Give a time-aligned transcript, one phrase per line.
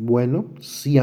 [0.00, 0.96] Bueno, si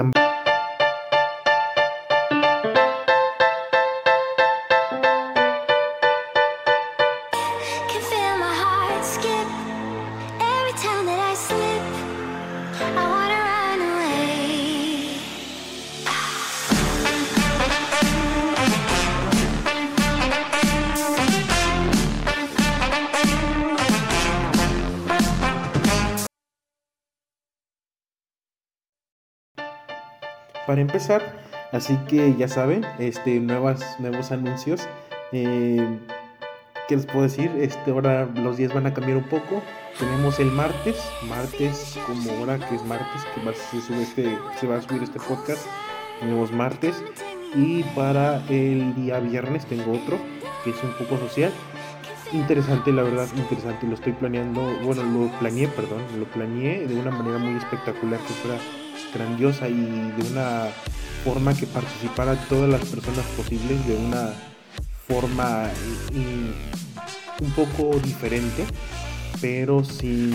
[30.75, 31.21] Para empezar,
[31.71, 34.85] así que ya saben, este, nuevas, nuevos anuncios.
[35.31, 35.87] Eh,
[36.89, 37.49] ¿Qué les puedo decir?
[37.61, 39.63] Este, ahora los días van a cambiar un poco.
[39.97, 40.97] Tenemos el martes,
[41.29, 45.01] martes como ahora que es martes, que va, se, sube este, se va a subir
[45.01, 45.65] este podcast.
[46.19, 47.01] Tenemos martes.
[47.55, 50.17] Y para el día viernes tengo otro,
[50.65, 51.53] que es un poco social.
[52.33, 53.87] Interesante, la verdad, interesante.
[53.87, 58.33] Lo estoy planeando, bueno, lo planeé, perdón, lo planeé de una manera muy espectacular, que
[58.33, 58.59] fuera
[59.13, 60.67] grandiosa y de una
[61.23, 64.29] forma que participara todas las personas posibles de una
[65.07, 65.69] forma
[66.13, 68.65] mm, un poco diferente,
[69.41, 70.33] pero sin...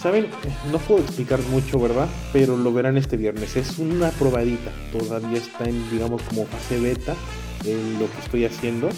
[0.00, 0.28] Saben,
[0.70, 2.06] no puedo explicar mucho, ¿verdad?
[2.32, 3.56] Pero lo verán este viernes.
[3.56, 4.70] Es una probadita.
[4.92, 7.16] Todavía está en, digamos, como fase beta
[7.64, 8.90] en lo que estoy haciendo.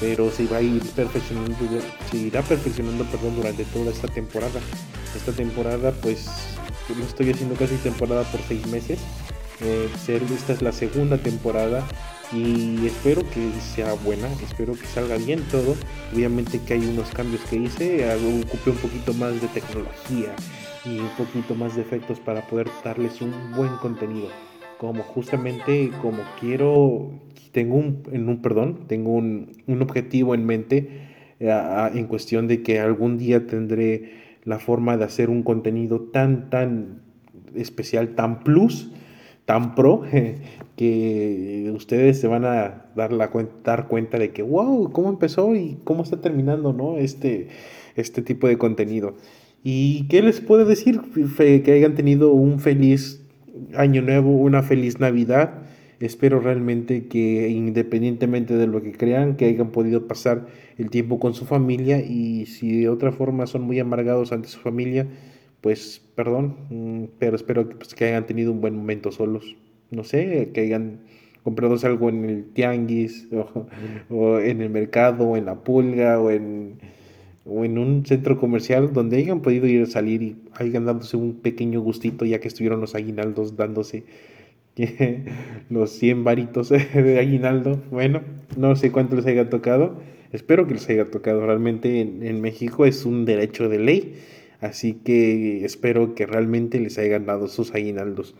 [0.00, 1.54] Pero se va a ir perfeccionando,
[2.10, 4.58] se irá perfeccionando, perdón, durante toda esta temporada.
[5.14, 6.26] Esta temporada, pues,
[6.96, 8.98] lo estoy haciendo casi temporada por seis meses.
[9.60, 11.86] Eh, esta es la segunda temporada
[12.32, 15.74] y espero que sea buena, espero que salga bien todo.
[16.14, 18.06] Obviamente que hay unos cambios que hice,
[18.44, 20.34] ocupé un poquito más de tecnología
[20.84, 24.28] y un poquito más de efectos para poder darles un buen contenido.
[24.78, 27.10] Como justamente como quiero,
[27.52, 31.08] tengo un, en un perdón, tengo un, un objetivo en mente
[31.40, 36.48] eh, en cuestión de que algún día tendré la forma de hacer un contenido tan,
[36.48, 37.02] tan
[37.54, 38.90] especial, tan plus,
[39.44, 40.02] tan pro,
[40.76, 45.54] que ustedes se van a dar, la, cuen- dar cuenta de que, wow, cómo empezó
[45.54, 46.96] y cómo está terminando, ¿no?
[46.96, 47.48] Este,
[47.94, 49.16] este tipo de contenido.
[49.62, 51.00] ¿Y qué les puedo decir?
[51.38, 53.22] Que hayan tenido un feliz
[53.74, 55.62] año nuevo, una feliz Navidad.
[56.00, 61.34] Espero realmente que independientemente de lo que crean, que hayan podido pasar el tiempo con
[61.34, 65.08] su familia y si de otra forma son muy amargados ante su familia,
[65.60, 69.56] pues perdón, mm, pero espero que, pues, que hayan tenido un buen momento solos.
[69.90, 71.00] No sé, que hayan
[71.42, 73.66] comprado algo en el tianguis o,
[74.10, 76.78] o en el mercado o en la pulga o en,
[77.44, 81.34] o en un centro comercial donde hayan podido ir a salir y hayan dándose un
[81.40, 84.04] pequeño gustito ya que estuvieron los aguinaldos dándose
[85.70, 87.80] los 100 varitos de aguinaldo.
[87.90, 88.22] Bueno,
[88.56, 89.96] no sé cuánto les haya tocado.
[90.32, 91.44] Espero que les haya tocado.
[91.44, 94.14] Realmente en, México es un derecho de ley.
[94.60, 98.34] Así que espero que realmente les hayan dado sus aguinaldos.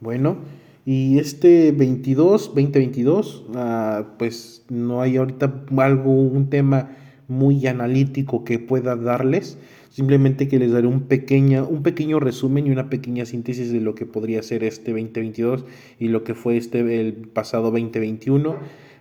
[0.00, 0.38] Bueno,
[0.84, 6.90] y este 22, 2022, ah, pues no hay ahorita algo, un tema
[7.28, 9.56] muy analítico que pueda darles.
[9.94, 13.94] Simplemente que les daré un, pequeña, un pequeño resumen y una pequeña síntesis de lo
[13.94, 15.64] que podría ser este 2022
[16.00, 18.56] y lo que fue este el pasado 2021.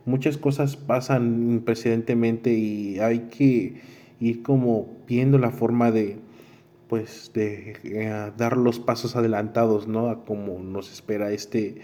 [0.06, 3.81] Muchas cosas pasan precedentemente y hay que
[4.20, 6.18] ir como viendo la forma de
[6.90, 10.10] pues de eh, dar los pasos adelantados, ¿no?
[10.10, 11.78] A como nos espera este,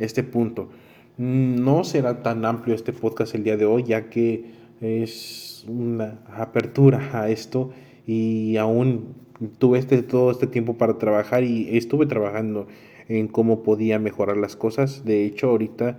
[0.00, 0.68] este punto.
[1.16, 4.46] No será tan amplio este podcast el día de hoy, ya que
[4.80, 7.70] es una apertura a esto
[8.08, 9.14] y aún
[9.58, 12.66] tuve este, todo este tiempo para trabajar y estuve trabajando
[13.06, 15.04] en cómo podía mejorar las cosas.
[15.04, 15.98] De hecho, ahorita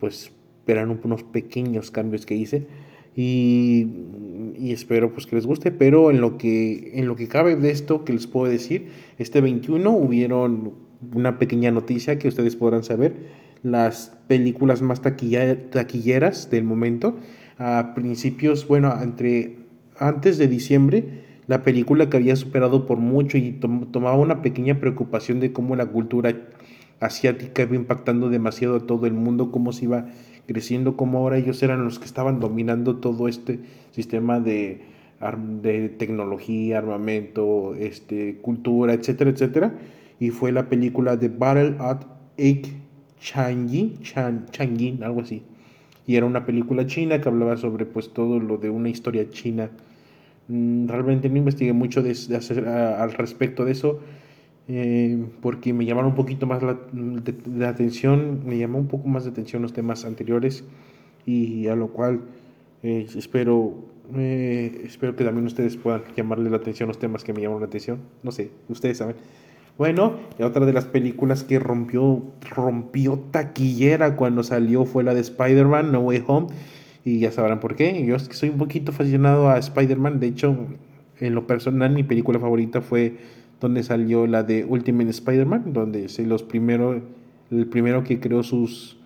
[0.00, 0.32] pues
[0.66, 2.66] verán unos pequeños cambios que hice
[3.14, 3.86] y,
[4.58, 7.70] y espero pues que les guste, pero en lo que en lo que cabe de
[7.70, 8.88] esto que les puedo decir,
[9.18, 10.72] este 21 hubieron
[11.14, 13.14] una pequeña noticia que ustedes podrán saber,
[13.62, 17.16] las películas más taquilla- taquilleras del momento,
[17.58, 19.58] a principios, bueno, entre
[19.98, 21.04] antes de diciembre,
[21.46, 25.76] la película que había superado por mucho y tom- tomaba una pequeña preocupación de cómo
[25.76, 26.34] la cultura
[27.00, 30.06] asiática iba impactando demasiado a todo el mundo, cómo se iba
[30.46, 33.60] creciendo, cómo ahora ellos eran los que estaban dominando todo este
[33.90, 34.82] sistema de,
[35.62, 39.74] de tecnología, armamento, este, cultura, etcétera, etcétera.
[40.20, 42.02] Y fue la película de Battle at
[42.36, 42.68] Egg
[43.20, 45.42] Changi, Chan, Changin, algo así.
[46.06, 49.70] Y era una película china que hablaba sobre pues todo lo de una historia china.
[50.48, 54.00] Mm, Realmente no investigué mucho de, de hacer, a- al respecto de eso,
[54.68, 59.08] eh, porque me llamaron un poquito más la, de, de atención, me llamó un poco
[59.08, 60.64] más de atención los temas anteriores
[61.26, 62.20] y a lo cual
[62.82, 63.74] eh, espero,
[64.16, 67.66] eh, espero que también ustedes puedan llamarle la atención los temas que me llamaron la
[67.68, 69.16] atención, no sé, ustedes saben.
[69.76, 72.22] Bueno, otra de las películas que rompió,
[72.54, 76.46] rompió taquillera cuando salió fue la de Spider-Man No Way Home.
[77.04, 78.04] Y ya sabrán por qué.
[78.04, 80.20] Yo soy un poquito aficionado a Spider-Man.
[80.20, 80.56] De hecho,
[81.20, 83.16] en lo personal, mi película favorita fue
[83.60, 87.02] donde salió la de Ultimate Spider-Man, donde es los primero,
[87.50, 88.98] el primero que creó sus,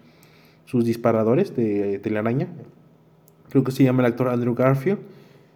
[0.65, 2.49] sus disparadores de telaraña.
[3.51, 4.99] Creo que se llama el actor Andrew Garfield.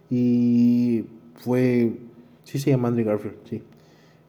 [0.09, 1.05] Y
[1.35, 1.93] fue.
[2.43, 3.63] Sí, se llama Andrew Garfield, sí.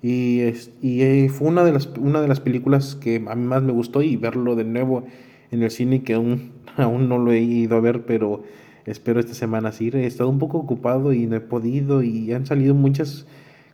[0.03, 3.47] Y, es, y eh, fue una de, las, una de las películas que a mí
[3.47, 5.05] más me gustó y verlo de nuevo
[5.51, 6.53] en el cine, que aún,
[6.83, 8.43] aún no lo he ido a ver, pero
[8.87, 9.91] espero esta semana sí.
[9.93, 13.27] He estado un poco ocupado y no he podido y han salido muchas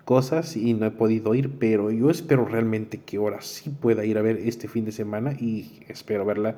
[0.05, 4.19] cosas y no he podido ir, pero yo espero realmente que ahora sí pueda ir
[4.19, 6.57] a ver este fin de semana y espero verla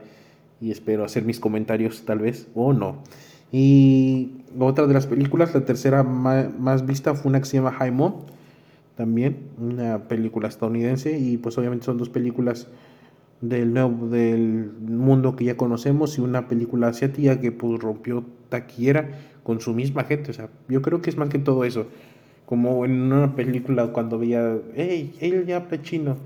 [0.61, 3.03] y espero hacer mis comentarios tal vez o no.
[3.51, 8.25] Y otra de las películas, la tercera más, vista fue una que se llama Jaimo,
[8.97, 12.69] también una película estadounidense y pues obviamente son dos películas
[13.43, 19.11] del nuevo del mundo que ya conocemos y una película asiática que pues rompió taquillera
[19.43, 21.87] con su misma gente, o sea, yo creo que es más que todo eso,
[22.47, 26.17] como en una película cuando veía, hey, él ya habla chino,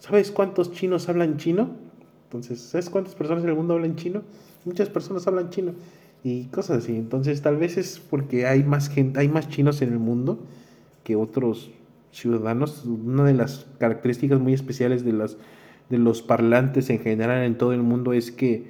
[0.00, 1.70] ¿sabes cuántos chinos hablan chino?
[2.24, 4.22] Entonces, ¿sabes cuántas personas en el mundo hablan chino?
[4.64, 5.72] Muchas personas hablan chino
[6.24, 6.96] y cosas así.
[6.96, 10.40] Entonces, tal vez es porque hay más gente, hay más chinos en el mundo
[11.04, 11.70] que otros
[12.10, 12.84] ciudadanos.
[12.86, 15.36] Una de las características muy especiales de las
[15.90, 18.64] de los parlantes en general en todo el mundo es que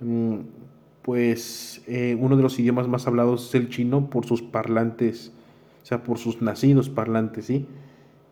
[0.00, 0.36] mm,
[1.02, 5.32] pues eh, uno de los idiomas más hablados es el chino por sus parlantes,
[5.82, 7.66] o sea, por sus nacidos parlantes, ¿sí?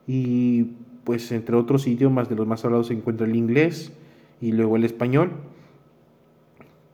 [0.06, 0.70] Y
[1.04, 3.92] pues entre otros idiomas de los más hablados se encuentra el inglés,
[4.44, 5.30] y luego el español.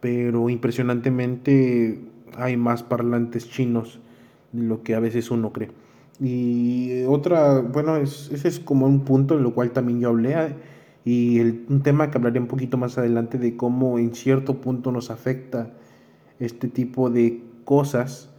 [0.00, 2.00] Pero impresionantemente
[2.36, 3.98] hay más parlantes chinos
[4.52, 5.70] de lo que a veces uno cree.
[6.20, 10.36] Y otra, bueno, ese es como un punto en lo cual también yo hablé.
[11.04, 14.92] Y el, un tema que hablaré un poquito más adelante de cómo en cierto punto
[14.92, 15.72] nos afecta
[16.38, 18.30] este tipo de cosas.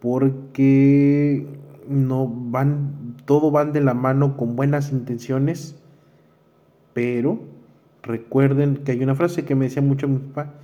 [0.00, 1.46] Porque
[1.88, 5.76] no van, todo van de la mano con buenas intenciones,
[6.92, 7.40] pero
[8.08, 10.54] Recuerden que hay una frase que me decía mucho mi papá,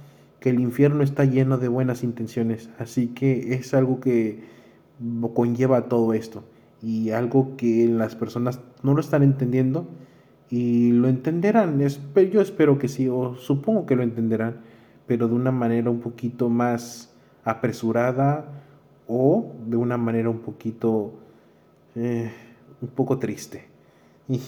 [0.41, 2.71] que el infierno está lleno de buenas intenciones.
[2.79, 4.43] Así que es algo que
[5.35, 6.45] conlleva todo esto.
[6.83, 9.87] Y algo que las personas no lo están entendiendo
[10.55, 11.81] y lo entenderán.
[11.81, 14.61] Yo espero que sí, o supongo que lo entenderán,
[15.05, 17.13] pero de una manera un poquito más
[17.43, 18.63] apresurada
[19.09, 21.13] o de una manera un poquito,
[21.97, 22.31] eh,
[22.81, 23.65] un poco triste.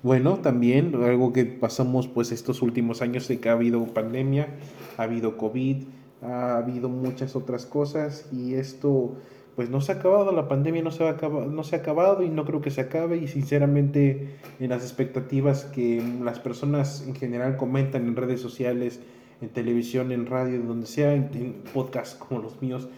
[0.00, 4.48] Bueno, también algo que pasamos pues estos últimos años de que ha habido pandemia,
[4.96, 5.78] ha habido COVID,
[6.22, 9.16] ha habido muchas otras cosas y esto
[9.58, 12.44] pues no se ha acabado, la pandemia no se no se ha acabado y no
[12.44, 13.16] creo que se acabe.
[13.16, 19.00] Y sinceramente en las expectativas que las personas en general comentan en redes sociales,
[19.40, 22.88] en televisión, en radio, donde sea, en, en podcasts como los míos,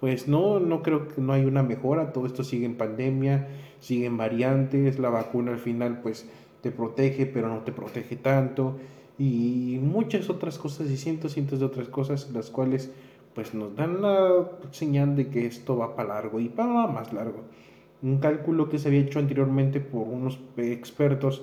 [0.00, 3.46] pues no, no creo que no hay una mejora, todo esto sigue en pandemia,
[3.78, 6.28] siguen variantes, la vacuna al final pues
[6.62, 8.76] te protege, pero no te protege tanto,
[9.20, 12.90] y muchas otras cosas y cientos, cientos de otras cosas, las cuales
[13.34, 17.44] pues nos dan la señal de que esto va para largo y para más largo.
[18.02, 21.42] Un cálculo que se había hecho anteriormente por unos expertos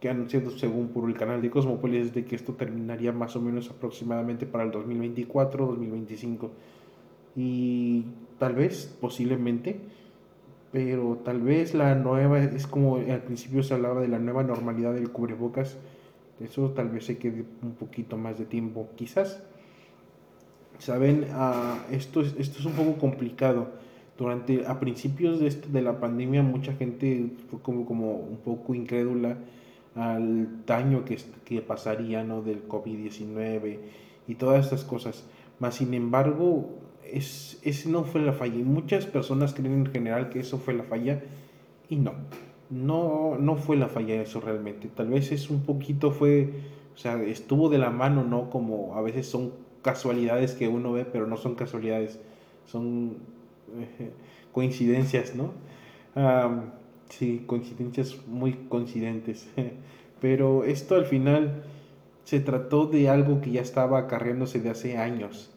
[0.00, 3.40] que han sido según por el canal de Cosmopolis de que esto terminaría más o
[3.40, 6.50] menos aproximadamente para el 2024-2025
[7.36, 8.04] y
[8.38, 9.80] tal vez, posiblemente,
[10.72, 14.92] pero tal vez la nueva, es como al principio se hablaba de la nueva normalidad
[14.92, 15.78] del cubrebocas,
[16.40, 19.42] eso tal vez se quede un poquito más de tiempo, quizás.
[20.82, 23.68] Saben, uh, esto, es, esto es un poco complicado.
[24.18, 28.74] Durante, a principios de, esto, de la pandemia, mucha gente fue como, como un poco
[28.74, 29.38] incrédula
[29.94, 32.42] al daño que, que pasaría ¿no?
[32.42, 33.78] del COVID-19
[34.26, 35.24] y todas estas cosas.
[35.60, 36.70] Mas, sin embargo,
[37.04, 38.56] es, ese no fue la falla.
[38.56, 41.22] Y muchas personas creen en general que eso fue la falla
[41.88, 42.14] y no.
[42.70, 44.88] No, no fue la falla eso realmente.
[44.88, 46.52] Tal vez es un poquito fue,
[46.92, 48.50] o sea, estuvo de la mano, ¿no?
[48.50, 52.18] Como a veces son casualidades que uno ve, pero no son casualidades,
[52.66, 53.16] son
[53.78, 54.10] eh,
[54.52, 55.52] coincidencias, ¿no?
[57.08, 59.48] sí, coincidencias muy coincidentes.
[60.20, 61.64] pero esto al final
[62.24, 65.50] se trató de algo que ya estaba acarreándose de hace años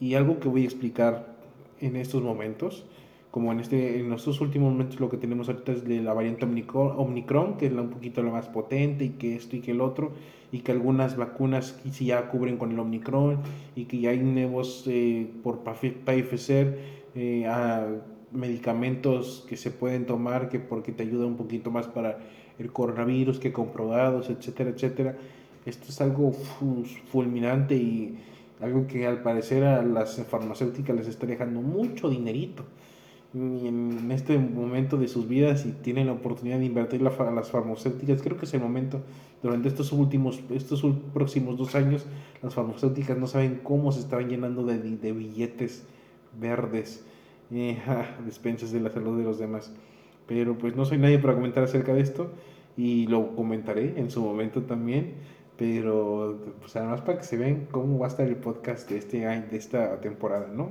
[0.00, 1.36] y algo que voy a explicar
[1.80, 2.84] en estos momentos,
[3.30, 6.44] como en, este, en estos últimos momentos lo que tenemos ahorita es de la variante
[6.44, 10.12] Omicron, que es un poquito la más potente y que esto y que el otro,
[10.50, 13.38] y que algunas vacunas sí ya cubren con el Omicron
[13.76, 16.76] y que ya hay nuevos eh, por PFC
[17.14, 17.46] eh,
[18.32, 22.18] medicamentos que se pueden tomar que porque te ayuda un poquito más para
[22.58, 25.16] el coronavirus, que comprobados, etcétera, etcétera.
[25.64, 28.18] Esto es algo fulminante y
[28.60, 32.64] algo que al parecer a las farmacéuticas les está dejando mucho dinerito.
[33.34, 37.50] Y en este momento de sus vidas, si tienen la oportunidad de invertir a las
[37.50, 39.02] farmacéuticas, creo que es el momento.
[39.42, 40.82] Durante estos últimos, estos
[41.12, 42.06] próximos dos años,
[42.42, 45.84] las farmacéuticas no saben cómo se están llenando de, de billetes
[46.40, 47.04] verdes,
[47.52, 47.78] eh,
[48.24, 49.72] despensas de la salud de los demás.
[50.26, 52.30] Pero pues no soy nadie para comentar acerca de esto
[52.76, 55.14] y lo comentaré en su momento también.
[55.58, 59.18] Pero pues además para que se vean cómo va a estar el podcast de, este
[59.18, 60.70] de esta temporada, ¿no?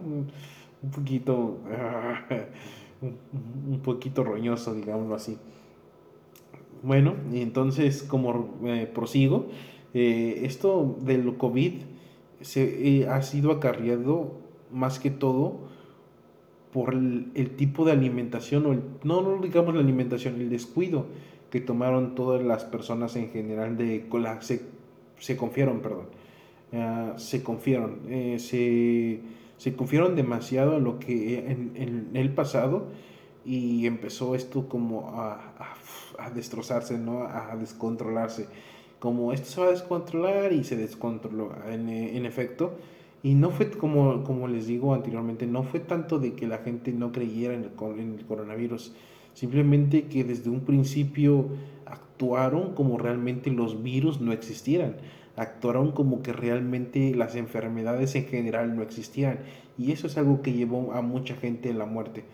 [0.83, 1.59] Un, poquito,
[3.01, 5.37] un, poquito roñoso, digámoslo así.
[6.83, 9.47] Bueno, y entonces como eh, prosigo,
[9.93, 11.73] eh, esto del COVID
[12.41, 14.33] se, eh, ha sido acarreado
[14.71, 15.67] más que todo
[16.71, 21.07] por el, tipo de alimentación, o no, no digamos la alimentación, el descuido
[21.49, 24.61] que tomaron todas las personas en general de la, se,
[25.17, 26.07] se confiaron, perdón,
[26.73, 28.01] ah, se confiaron,
[28.37, 29.21] se,
[29.57, 32.87] se, confiaron demasiado en lo que en, en, el pasado
[33.45, 35.53] y empezó esto como a,
[36.17, 37.23] a, destrozarse, ¿no?
[37.23, 38.47] a descontrolarse.
[38.99, 42.77] Como esto se va a descontrolar y se descontroló en, en efecto
[43.23, 46.91] y no fue, como, como les digo anteriormente, no fue tanto de que la gente
[46.91, 48.93] no creyera en el, en el coronavirus,
[49.33, 51.47] simplemente que desde un principio
[51.85, 54.97] actuaron como realmente los virus no existieran,
[55.37, 59.39] actuaron como que realmente las enfermedades en general no existieran.
[59.77, 62.25] Y eso es algo que llevó a mucha gente a la muerte.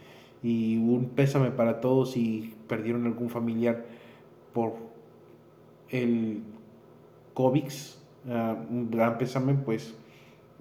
[0.41, 3.85] Y un pésame para todos si perdieron algún familiar
[4.53, 4.73] por
[5.89, 6.43] el
[7.33, 7.71] COVID.
[8.29, 9.93] Ah, un gran pésame, pues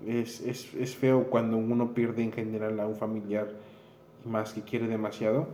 [0.06, 3.48] es, es, es, feo cuando uno pierde en general a un familiar
[4.24, 5.46] más que quiere demasiado.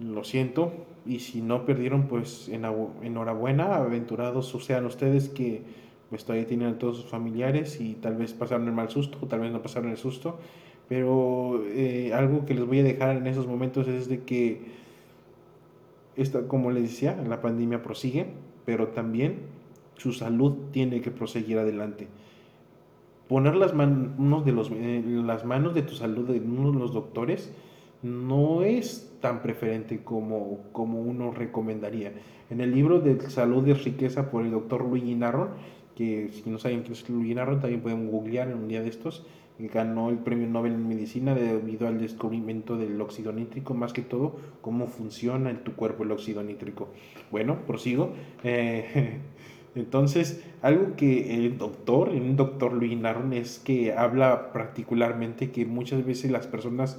[0.00, 0.72] Lo siento.
[1.08, 5.62] Y si no perdieron, pues enhorabuena, aventurados sean ustedes que
[6.10, 9.26] pues todavía tienen a todos sus familiares y tal vez pasaron el mal susto o
[9.26, 10.38] tal vez no pasaron el susto.
[10.86, 14.60] Pero eh, algo que les voy a dejar en esos momentos es de que,
[16.16, 18.26] esta, como les decía, la pandemia prosigue,
[18.66, 19.38] pero también
[19.96, 22.06] su salud tiene que proseguir adelante
[23.28, 26.92] poner las, manos de los, eh, las manos de tu salud en uno de los
[26.92, 27.52] doctores
[28.02, 32.12] no es tan preferente como, como uno recomendaría.
[32.50, 35.50] En el libro de Salud de Riqueza por el doctor Luigi Narron,
[35.96, 38.88] que si no saben quién es Luigi Narron, también pueden googlear en un día de
[38.88, 39.26] estos,
[39.58, 44.36] ganó el premio Nobel en Medicina debido al descubrimiento del óxido nítrico, más que todo
[44.60, 46.88] cómo funciona en tu cuerpo el óxido nítrico.
[47.30, 48.12] Bueno, prosigo.
[48.44, 49.18] Eh,
[49.74, 56.04] Entonces, algo que el doctor, un doctor Luis Naron, es que habla particularmente que muchas
[56.04, 56.98] veces las personas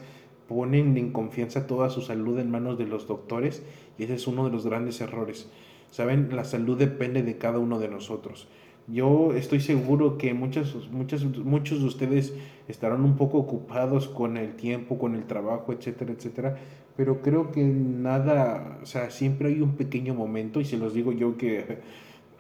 [0.50, 3.64] ponen en confianza toda su salud en manos de los doctores
[4.00, 5.48] y ese es uno de los grandes errores.
[5.92, 8.48] Saben, la salud depende de cada uno de nosotros.
[8.88, 12.34] Yo estoy seguro que muchas, muchas, muchos de ustedes
[12.68, 16.58] estarán un poco ocupados con el tiempo, con el trabajo, etcétera, etcétera,
[16.98, 21.12] pero creo que nada, o sea, siempre hay un pequeño momento y se los digo
[21.12, 21.78] yo que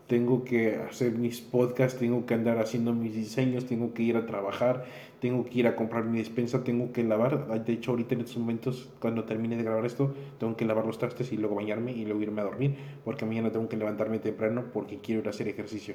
[0.10, 4.25] tengo que hacer mis podcasts, tengo que andar haciendo mis diseños, tengo que ir a
[4.25, 4.86] trabajar,
[5.22, 7.63] tengo que ir a comprar mi despensa, tengo que lavar.
[7.63, 10.98] De hecho, ahorita en estos momentos, cuando termine de grabar esto, tengo que lavar los
[10.98, 12.75] trastes y luego bañarme y luego irme a dormir,
[13.06, 15.94] porque mañana tengo que levantarme temprano porque quiero ir a hacer ejercicio.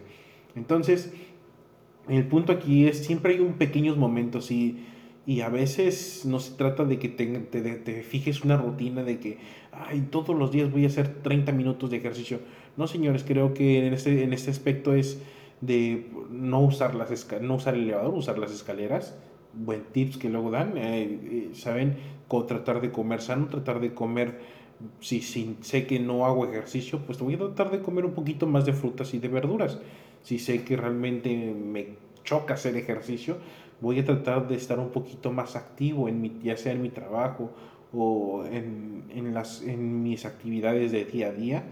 [0.54, 1.12] Entonces,
[2.08, 4.84] el punto aquí es, siempre hay un pequeños momentos y,
[5.26, 9.18] y a veces no se trata de que te, te, te fijes una rutina de
[9.18, 9.38] que,
[9.86, 12.40] ay, todos los días voy a hacer 30 minutos de ejercicio
[12.76, 15.22] no, señores, creo que en este, en este aspecto es
[15.60, 19.16] de no usar, las no usar el elevador, usar las escaleras.
[19.52, 20.76] Buen tips que luego dan.
[20.76, 21.96] Eh, eh, Saben,
[22.48, 24.40] tratar de comer sano, tratar de comer.
[24.98, 28.46] Si, si sé que no hago ejercicio, pues voy a tratar de comer un poquito
[28.46, 29.78] más de frutas y de verduras.
[30.22, 33.36] Si sé que realmente me choca hacer ejercicio,
[33.80, 36.88] voy a tratar de estar un poquito más activo, en mi, ya sea en mi
[36.88, 37.52] trabajo
[37.94, 41.64] o en, en, las, en mis actividades de día a día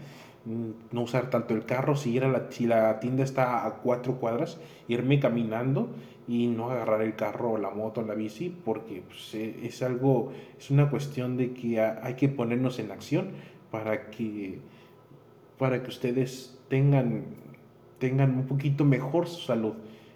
[0.45, 4.59] no usar tanto el carro, si, ir la, si la tienda está a cuatro cuadras,
[4.87, 5.89] irme caminando
[6.27, 10.69] y no agarrar el carro la moto la bici, porque pues, e, es algo, es
[10.69, 13.29] una cuestión de que hay que ponernos en acción
[13.71, 14.59] para que,
[15.57, 17.23] para que ustedes tengan,
[17.99, 19.73] tengan un poquito mejor su salud.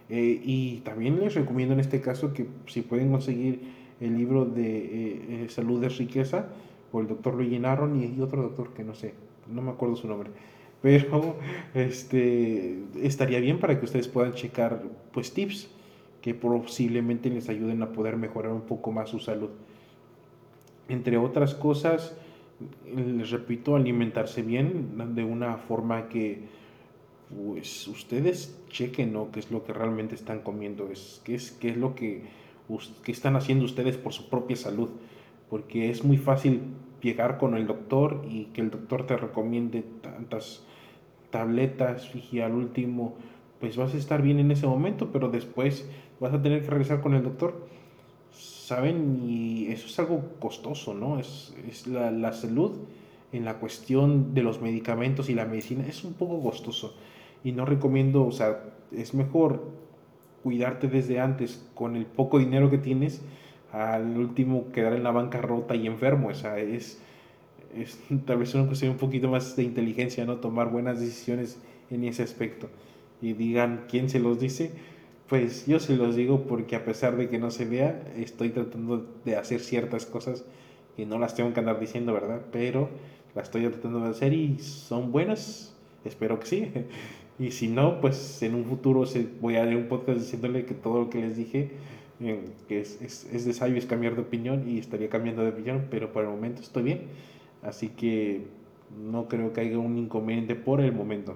[0.09, 4.77] Eh, y también les recomiendo en este caso que si pueden conseguir el libro de
[4.77, 6.47] eh, eh, Salud de Riqueza
[6.91, 9.13] por el doctor Luigi Narron y otro doctor que no sé,
[9.51, 10.29] no me acuerdo su nombre.
[10.81, 11.35] Pero
[11.73, 15.69] este, estaría bien para que ustedes puedan checar pues tips
[16.21, 19.49] que posiblemente les ayuden a poder mejorar un poco más su salud.
[20.89, 22.15] Entre otras cosas,
[22.95, 26.41] les repito, alimentarse bien de una forma que
[27.29, 29.31] pues ustedes chequen ¿no?
[29.31, 32.23] qué es lo que realmente están comiendo, es, qué, es, qué es lo que,
[33.03, 34.89] que están haciendo ustedes por su propia salud,
[35.49, 36.61] porque es muy fácil
[37.01, 40.63] llegar con el doctor y que el doctor te recomiende tantas
[41.29, 43.15] tabletas y al último
[43.59, 47.01] pues vas a estar bien en ese momento, pero después vas a tener que regresar
[47.01, 47.67] con el doctor.
[48.31, 49.23] ¿Saben?
[49.25, 51.19] Y eso es algo costoso, ¿no?
[51.19, 52.71] Es, es la, la salud
[53.31, 56.95] en la cuestión de los medicamentos y la medicina es un poco costoso
[57.43, 59.71] y no recomiendo, o sea, es mejor
[60.47, 63.21] cuidarte desde antes con el poco dinero que tienes
[63.73, 67.01] al último quedar en la bancarrota y enfermo, o sea, es,
[67.75, 70.37] es tal vez una cuestión un poquito más de inteligencia, ¿no?
[70.37, 71.59] Tomar buenas decisiones
[71.91, 72.69] en ese aspecto.
[73.21, 74.71] Y digan quién se los dice,
[75.27, 79.05] pues yo se los digo porque a pesar de que no se vea, estoy tratando
[79.25, 80.45] de hacer ciertas cosas
[80.95, 82.39] que no las tengo que andar diciendo, ¿verdad?
[82.53, 82.87] Pero
[83.35, 85.75] las estoy tratando de hacer y son buenas,
[86.05, 86.71] espero que sí.
[87.39, 90.73] Y si no, pues en un futuro se, voy a dar un podcast diciéndole que
[90.73, 91.71] todo lo que les dije,
[92.19, 95.87] eh, que es, es, es de sabios cambiar de opinión y estaría cambiando de opinión,
[95.91, 97.01] pero por el momento estoy bien.
[97.61, 98.47] Así que
[98.95, 101.35] no creo que haya un inconveniente por el momento.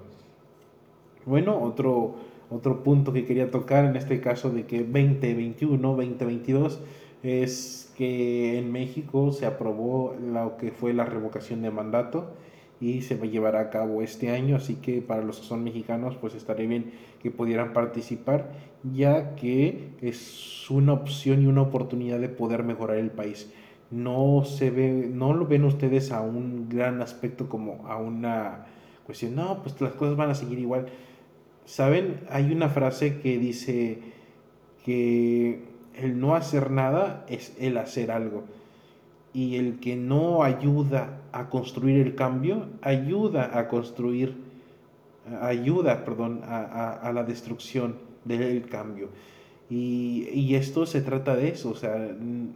[1.25, 2.15] Bueno, otro,
[2.49, 6.79] otro punto que quería tocar en este caso de que 2021, 2022
[7.21, 12.33] es que en México se aprobó lo que fue la revocación de mandato
[12.81, 15.63] y se va a llevar a cabo este año, así que para los que son
[15.63, 18.51] mexicanos pues estaría bien que pudieran participar,
[18.91, 23.53] ya que es una opción y una oportunidad de poder mejorar el país.
[23.91, 28.65] No se ve, no lo ven ustedes a un gran aspecto como a una
[29.05, 30.87] cuestión, no, pues las cosas van a seguir igual.
[31.65, 33.99] Saben, hay una frase que dice
[34.83, 38.45] que el no hacer nada es el hacer algo
[39.33, 44.35] y el que no ayuda a construir el cambio, ayuda a construir,
[45.41, 49.09] ayuda, perdón, a, la destrucción del cambio.
[49.69, 52.09] Y, esto se trata de eso, o sea,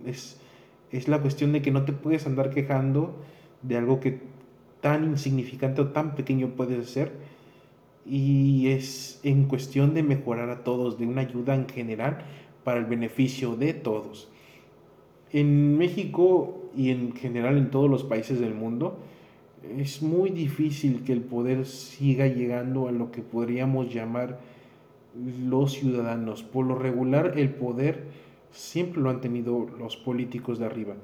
[0.05, 0.37] es,
[0.91, 3.15] es la cuestión de que no te puedes andar quejando
[3.61, 4.19] de algo que
[4.81, 7.13] tan insignificante o tan pequeño puedes hacer.
[8.05, 12.19] Y es en cuestión de mejorar a todos, de una ayuda en general
[12.63, 14.29] para el beneficio de todos.
[15.35, 18.99] En México y en general en todos los países del mundo,
[19.77, 24.39] es muy difícil que el poder siga llegando a lo que podríamos llamar
[25.45, 26.41] los ciudadanos.
[26.43, 28.05] Por lo regular, el poder
[28.51, 30.95] siempre lo han tenido los políticos de arriba.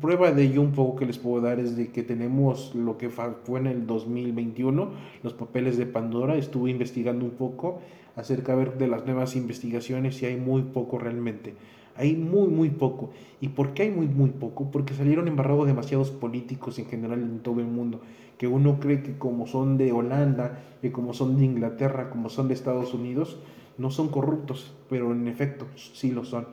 [0.00, 3.10] Prueba de ello un poco que les puedo dar es de que tenemos lo que
[3.10, 4.90] fue en el 2021,
[5.24, 6.36] los papeles de Pandora.
[6.36, 7.80] Estuve investigando un poco
[8.14, 11.54] acerca de las nuevas investigaciones y hay muy poco realmente.
[11.96, 13.10] Hay muy, muy poco.
[13.40, 14.70] ¿Y por qué hay muy, muy poco?
[14.70, 18.00] Porque salieron embarrados demasiados políticos en general en todo el mundo,
[18.36, 22.48] que uno cree que como son de Holanda, que como son de Inglaterra, como son
[22.48, 23.38] de Estados Unidos,
[23.78, 26.46] no son corruptos, pero en efecto sí lo son.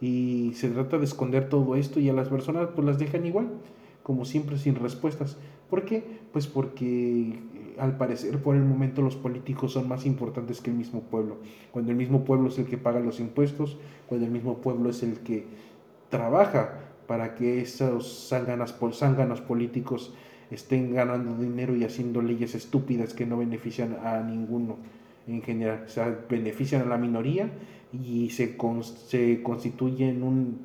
[0.00, 3.48] Y se trata de esconder todo esto y a las personas pues las dejan igual,
[4.02, 5.36] como siempre sin respuestas.
[5.70, 6.02] ¿Por qué?
[6.32, 7.38] Pues porque
[7.78, 11.38] al parecer por el momento los políticos son más importantes que el mismo pueblo.
[11.70, 15.02] Cuando el mismo pueblo es el que paga los impuestos, cuando el mismo pueblo es
[15.02, 15.46] el que
[16.10, 20.14] trabaja para que esos zánganos, zánganos políticos
[20.50, 24.76] estén ganando dinero y haciendo leyes estúpidas que no benefician a ninguno
[25.26, 25.84] en general.
[25.86, 27.50] O sea, benefician a la minoría
[27.92, 28.56] y se,
[29.08, 30.58] se constituyen un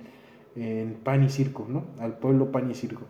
[0.55, 1.85] en pan y circo, ¿no?
[1.99, 3.03] Al pueblo pan y circo.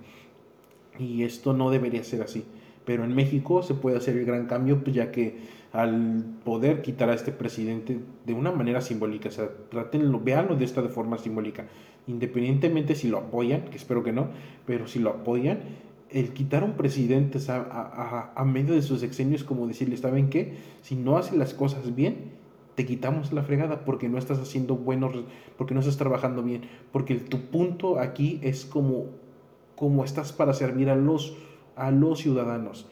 [1.00, 2.46] Y esto no debería ser así.
[2.86, 5.38] Pero en México se puede hacer el gran cambio, pues ya que
[5.72, 10.66] al poder quitar a este presidente de una manera simbólica, o sea, tratenlo, veanlo de
[10.66, 11.66] esta de forma simbólica,
[12.08, 14.28] independientemente si lo apoyan, que espero que no,
[14.68, 15.60] pero si lo apoyan,
[16.12, 20.54] el quitar un presidente a, a, a medio de sus exenios, como decirle, ¿saben qué?
[20.84, 22.34] Si no hace las cosas bien,
[22.76, 25.16] te quitamos la fregada porque no estás haciendo buenos,
[25.58, 29.08] porque no estás trabajando bien, porque tu punto aquí es como,
[29.76, 31.36] como estás para servir a los
[31.76, 32.88] a los ciudadanos.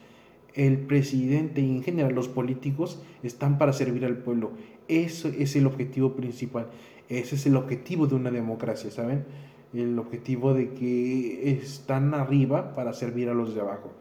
[0.54, 4.52] El presidente y en general los políticos están para servir al pueblo.
[4.88, 6.66] Ese es el objetivo principal.
[7.08, 9.24] Ese es el objetivo de una democracia, ¿saben?
[9.72, 13.92] El objetivo de que están arriba para servir a los de abajo.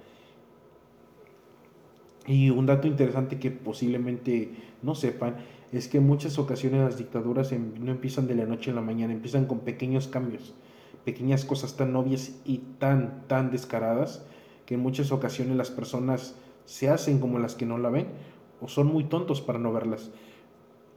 [2.28, 5.38] Y un dato interesante que posiblemente no sepan
[5.72, 8.82] es que en muchas ocasiones las dictaduras em, no empiezan de la noche a la
[8.82, 10.54] mañana, empiezan con pequeños cambios,
[11.06, 14.26] pequeñas cosas tan obvias y tan, tan descaradas
[14.71, 18.07] que en muchas ocasiones las personas se hacen como las que no la ven
[18.62, 20.12] o son muy tontos para no verlas.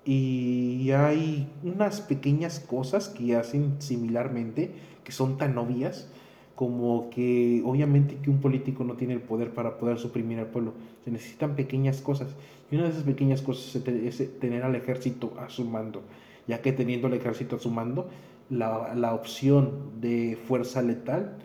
[0.04, 6.08] Y hay unas pequeñas cosas que hacen similarmente, que son tan obvias,
[6.54, 10.74] como que obviamente que un político no tiene el poder para poder suprimir al pueblo,
[11.04, 12.28] se necesitan pequeñas cosas
[12.70, 16.02] y una de esas pequeñas cosas es tener al ejército a su mando,
[16.46, 18.08] ya que teniendo el ejército a su mando,
[18.50, 21.38] la, la opción de fuerza letal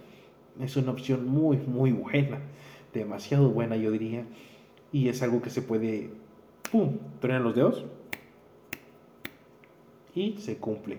[0.60, 2.40] es una opción muy, muy buena,
[2.94, 4.26] demasiado buena yo diría,
[4.92, 6.10] y es algo que se puede,
[6.72, 7.86] ¡pum!, en los dedos
[10.16, 10.98] y se cumple.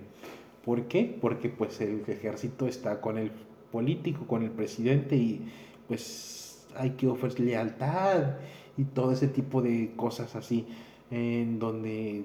[0.65, 1.17] ¿Por qué?
[1.21, 3.33] Porque pues el ejército está con el
[3.73, 5.41] político, con el presidente y
[5.89, 8.37] pues hay que ofrecer lealtad
[8.77, 10.67] y todo ese tipo de cosas así,
[11.11, 12.25] en donde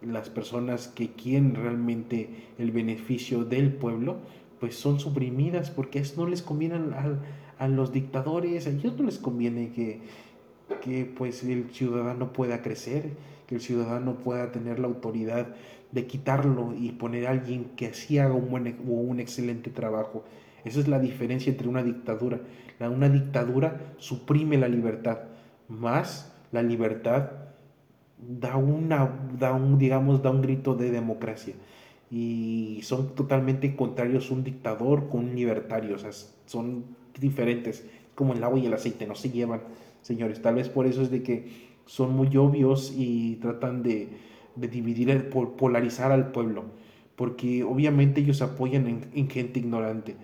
[0.00, 4.16] las personas que quieren realmente el beneficio del pueblo,
[4.62, 7.18] pues son suprimidas porque no les conviene a,
[7.58, 10.02] a los dictadores, a ellos no les conviene que,
[10.80, 13.10] que pues el ciudadano pueda crecer,
[13.48, 15.48] que el ciudadano pueda tener la autoridad
[15.90, 20.22] de quitarlo y poner a alguien que así haga un buen o un excelente trabajo.
[20.64, 22.38] Esa es la diferencia entre una dictadura.
[22.78, 25.22] Una dictadura suprime la libertad,
[25.68, 27.30] más la libertad
[28.16, 31.54] da una da un digamos da un grito de democracia
[32.12, 36.10] y son totalmente contrarios un dictador con un libertario, o sea,
[36.44, 36.84] son
[37.18, 39.62] diferentes, como el agua y el aceite, no se llevan,
[40.02, 40.42] señores.
[40.42, 44.10] Tal vez por eso es de que son muy obvios y tratan de,
[44.56, 46.64] de dividir, polarizar al pueblo,
[47.16, 50.14] porque obviamente ellos apoyan en, gente ignorante.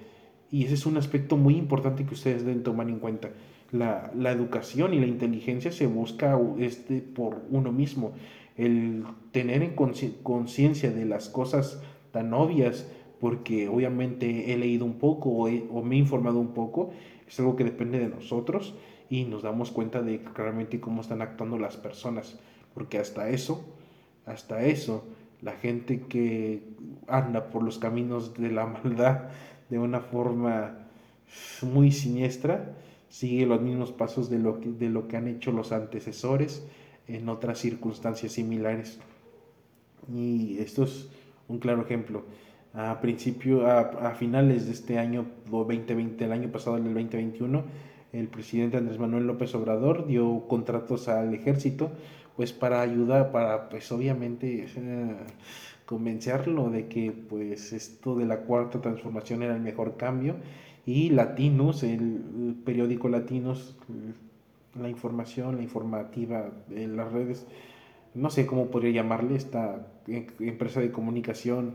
[0.51, 3.31] Y ese es un aspecto muy importante que ustedes deben tomar en cuenta.
[3.73, 8.13] La, la educación y la inteligencia se busca este, por uno mismo.
[8.59, 12.87] El tener en conciencia de las cosas tan obvias,
[13.19, 16.91] porque obviamente he leído un poco o, o, me he informado un poco,
[17.27, 18.75] es algo que depende de nosotros
[19.09, 22.39] y nos damos cuenta de claramente cómo están actuando las personas,
[22.75, 23.65] porque hasta eso
[24.29, 25.05] hasta eso,
[25.41, 26.63] la gente que
[27.07, 29.29] anda por los caminos de la maldad
[29.71, 30.87] de una forma
[31.63, 32.75] muy siniestra,
[33.09, 36.67] sigue los mismos pasos de lo que, de lo que han hecho los antecesores
[37.09, 38.99] en otras circunstancias similares.
[40.15, 41.09] Y esto es
[41.49, 42.25] un claro ejemplo.
[42.75, 47.65] A principio, a, a finales de este año 2020, el año pasado, el 2021,
[48.13, 51.91] el presidente Andrés Manuel López Obrador dio contratos al ejército
[52.39, 54.65] pues para ayudar, para pues obviamente
[55.85, 60.37] convencerlo de que pues esto de la cuarta transformación era el mejor cambio
[60.87, 63.77] y Latinos, el, periódico Latinos,
[64.81, 67.47] la información, la informativa en las redes,
[68.15, 71.75] no sé cómo podría llamarle, esta empresa de comunicación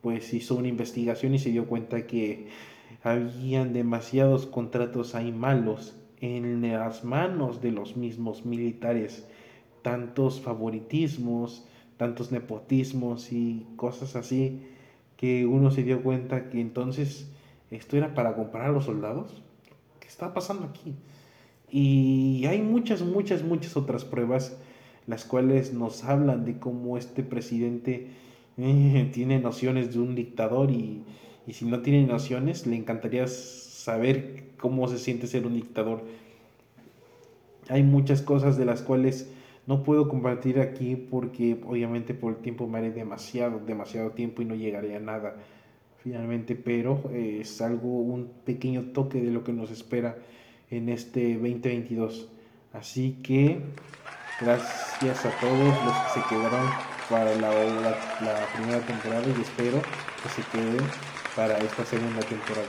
[0.00, 2.48] pues hizo una investigación y se dio cuenta que
[3.02, 9.26] habían demasiados contratos ahí malos en las manos de los mismos militares
[9.86, 11.64] tantos favoritismos,
[11.96, 14.66] tantos nepotismos y cosas así,
[15.16, 17.30] que uno se dio cuenta que entonces
[17.70, 19.44] esto era para comprar a los soldados.
[20.00, 20.96] ¿Qué está pasando aquí?
[21.70, 24.56] Y hay muchas, muchas, muchas otras pruebas,
[25.06, 28.08] las cuales nos hablan de cómo este presidente
[28.56, 31.02] eh, tiene nociones de un dictador y,
[31.46, 36.02] y si no tiene nociones, le encantaría saber cómo se siente ser un dictador.
[37.68, 39.30] Hay muchas cosas de las cuales
[39.66, 44.44] no puedo compartir aquí porque obviamente por el tiempo me haré demasiado, demasiado tiempo y
[44.44, 45.36] no llegaré a nada
[45.98, 50.18] finalmente, pero eh, es algo, un pequeño toque de lo que nos espera
[50.70, 52.28] en este 2022.
[52.72, 53.60] Así que
[54.40, 56.66] gracias a todos los que se quedaron
[57.08, 57.50] para la,
[58.54, 59.80] primera temporada y espero
[60.22, 60.84] que se queden
[61.34, 62.66] para esta segunda temporada.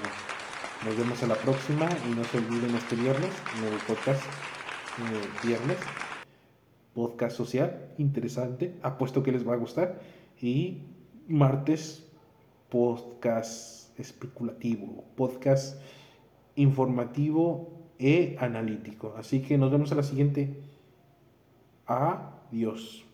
[0.86, 5.77] Nos vemos a la próxima y no se olviden este viernes en podcast eh, viernes
[6.97, 10.01] podcast social interesante, apuesto que les va a gustar.
[10.41, 10.81] Y
[11.27, 12.12] martes,
[12.69, 15.79] podcast especulativo, podcast
[16.55, 19.13] informativo e analítico.
[19.17, 20.55] Así que nos vemos a la siguiente.
[21.86, 23.07] Adiós.